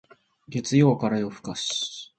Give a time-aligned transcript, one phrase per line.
[0.49, 2.09] 月曜から夜更かし